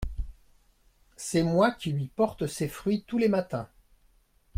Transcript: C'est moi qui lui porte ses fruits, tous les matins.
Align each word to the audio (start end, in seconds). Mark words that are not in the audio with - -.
C'est 1.15 1.43
moi 1.43 1.69
qui 1.69 1.91
lui 1.91 2.07
porte 2.07 2.47
ses 2.47 2.67
fruits, 2.67 3.03
tous 3.05 3.19
les 3.19 3.29
matins. 3.29 3.69